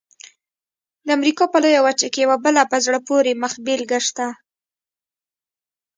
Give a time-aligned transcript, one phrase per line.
[1.05, 4.27] د امریکا په لویه وچه کې یوه بله په زړه پورې مخبېلګه شته.